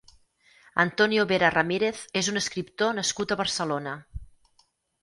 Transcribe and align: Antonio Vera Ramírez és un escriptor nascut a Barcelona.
Antonio 0.83 1.25
Vera 1.31 1.51
Ramírez 1.57 2.01
és 2.23 2.31
un 2.33 2.43
escriptor 2.43 2.99
nascut 3.03 3.37
a 3.37 3.39
Barcelona. 3.45 3.97